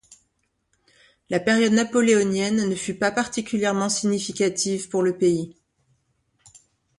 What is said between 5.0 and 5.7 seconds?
le pays.